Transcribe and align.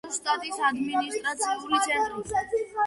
გერეროს 0.05 0.15
შტატის 0.19 0.57
ადმინისტრაციული 0.71 1.87
ცენტრი. 2.31 2.69